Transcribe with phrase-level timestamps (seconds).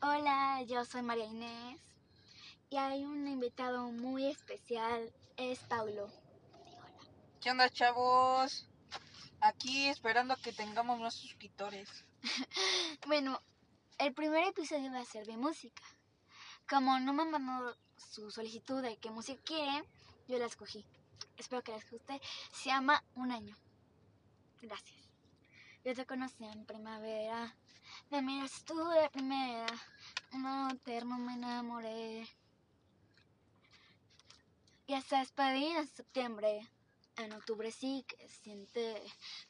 [0.00, 1.80] Hola, yo soy María Inés
[2.70, 6.08] y hay un invitado muy especial, es Paulo.
[7.40, 8.64] ¿Qué onda, chavos?
[9.40, 11.88] Aquí esperando a que tengamos más suscriptores.
[13.08, 13.42] bueno,
[13.98, 15.82] el primer episodio va a ser de música.
[16.68, 19.84] Como no me han mandado su solicitud de qué música quieren,
[20.28, 20.86] yo la escogí.
[21.36, 22.20] Espero que les guste.
[22.52, 23.56] Se llama Un año.
[24.62, 24.97] Gracias.
[25.88, 27.56] Yo te conocí en primavera.
[28.10, 29.66] Me miras tú de primera.
[30.34, 32.28] Un eterno me enamoré.
[34.86, 36.68] Y hasta despedir en septiembre.
[37.16, 39.02] En octubre sí que siente.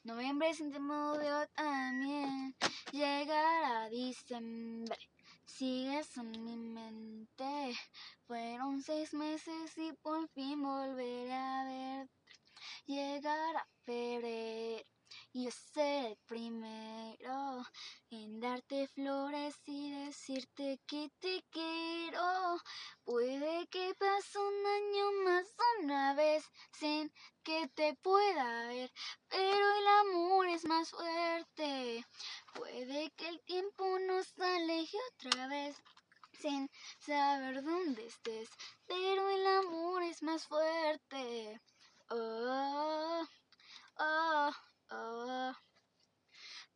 [0.05, 2.55] Noviembre siente modo también.
[2.93, 4.97] Llegará diciembre.
[5.43, 7.77] Sigues en mi mente.
[8.27, 12.13] Fueron seis meses y por fin volveré a verte.
[12.85, 14.98] Llegará febrero
[20.29, 22.61] decirte que te quiero.
[23.03, 25.47] Puede que pase un año más
[25.81, 27.11] una vez sin
[27.43, 28.91] que te pueda ver,
[29.27, 32.05] pero el amor es más fuerte.
[32.53, 35.75] Puede que el tiempo nos aleje otra vez
[36.33, 38.49] sin saber dónde estés,
[38.85, 41.59] pero el amor es más fuerte.
[42.09, 43.25] Oh.
[44.01, 44.51] Oh,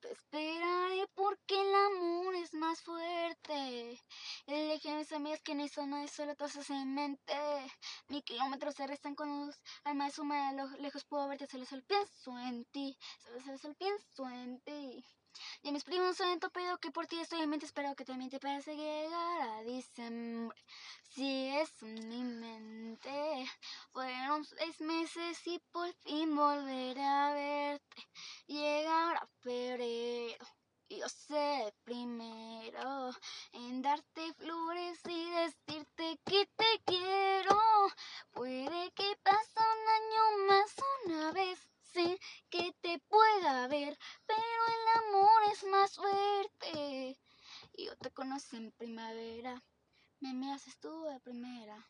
[0.04, 4.02] te esperaré porque el amor es más fuerte.
[4.48, 7.34] El de mis amigas que no son nada, solo cosas en mente.
[8.10, 9.56] Ni kilómetros se restan con luz.
[9.86, 12.98] Alma suma de lo lejos puedo verte, solo, solo pienso en ti.
[13.24, 15.06] Solo, solo, solo pienso en ti.
[15.62, 17.66] Y mis primos son pedo que por ti estoy en mente.
[17.66, 20.58] Espero que también te pase llegar a diciembre.
[21.14, 23.46] Si es en mi mente.
[23.94, 28.10] Fueron seis meses y por fin volveré a verte.
[28.48, 30.46] Llegar a febrero.
[30.90, 33.12] Yo sé primero
[33.52, 34.34] en darte
[48.52, 49.64] en primavera,
[50.20, 51.88] me miras tú de primera.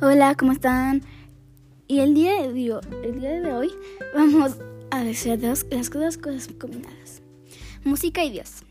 [0.00, 1.02] Hola, ¿cómo están?
[1.88, 3.72] Y el día de, digo, el día de hoy
[4.14, 4.56] vamos
[4.90, 7.22] a decir las dos cosas combinadas.
[7.84, 8.62] Música y Dios.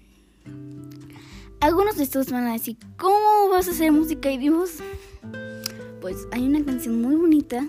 [1.60, 4.78] Algunos de estos van a decir, ¿cómo vas a hacer música y Dios?
[6.00, 7.68] Pues hay una canción muy bonita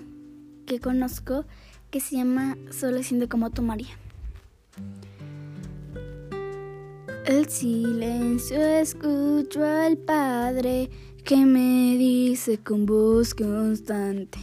[0.65, 1.45] que conozco
[1.91, 3.97] que se llama Solo siendo como tu María.
[7.25, 10.89] El silencio escucho al Padre
[11.25, 14.39] que me dice con voz constante,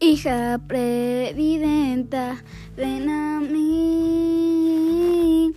[0.00, 2.42] hija previdenta,
[2.76, 5.52] ven a mí.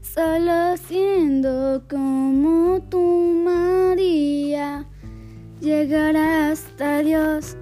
[0.00, 4.86] Solo siendo como tu María,
[5.60, 7.56] llegará hasta Dios,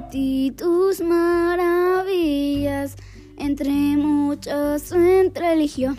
[0.00, 2.96] en ti tus maravillas,
[3.36, 5.94] entre muchos entre eligió.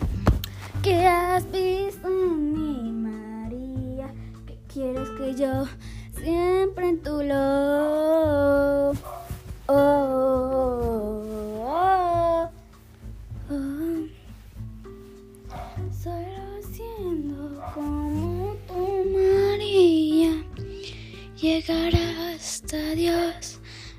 [0.82, 4.12] Que has visto en mi María,
[4.46, 5.66] que quieres que yo
[6.18, 8.90] siempre en tu lo.
[9.68, 10.52] Oh,
[11.64, 12.48] oh,
[13.50, 14.08] oh.
[21.40, 23.58] llegará hasta Dios,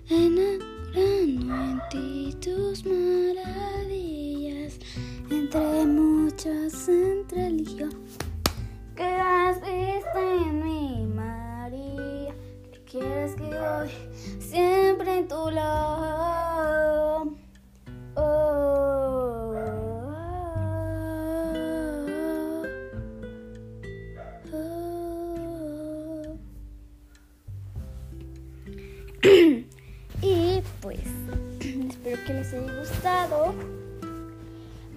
[0.10, 4.80] enamorando en ti tus maravillas,
[5.30, 6.53] entre muchas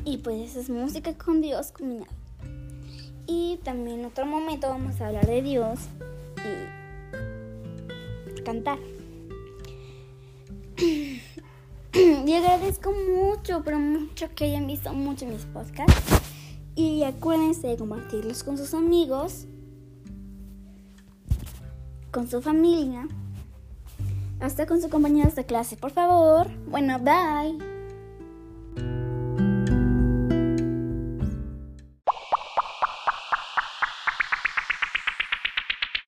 [0.06, 2.12] Y pues es música con Dios combinada.
[3.26, 5.80] Y también en otro momento vamos a hablar de Dios
[8.38, 8.78] y cantar.
[11.92, 16.22] y agradezco mucho, pero mucho que hayan visto mucho mis podcasts.
[16.76, 19.46] Y acuérdense de compartirlos con sus amigos,
[22.12, 23.08] con su familia
[24.38, 26.46] hasta con su compañeros de clase, por favor.
[26.68, 27.75] Bueno, bye.